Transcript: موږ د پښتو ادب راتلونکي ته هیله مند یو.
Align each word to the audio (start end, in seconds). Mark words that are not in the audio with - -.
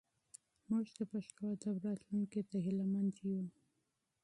موږ 0.69 0.85
د 0.97 0.99
پښتو 1.11 1.41
ادب 1.55 1.75
راتلونکي 1.85 2.41
ته 2.49 2.57
هیله 2.65 2.85
مند 2.91 3.13
یو. 3.27 3.39